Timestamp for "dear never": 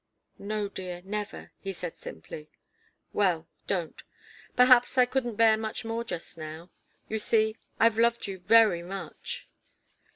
0.67-1.51